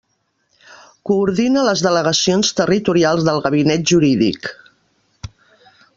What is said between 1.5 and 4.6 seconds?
les delegacions territorials del Gabinet Jurídic.